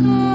[0.00, 0.27] Oh.